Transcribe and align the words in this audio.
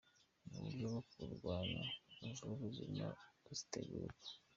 Ni 0.47 0.53
uburyo 0.57 0.85
bwo 0.95 1.01
kurwanya 1.11 1.83
imvururu 2.25 2.67
zirimo 2.75 3.09
zitegurwa. 3.55 4.27